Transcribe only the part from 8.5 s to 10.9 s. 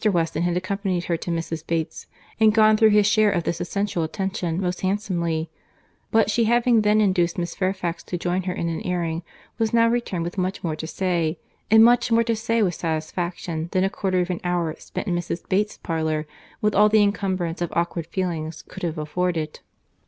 in an airing, was now returned with much more to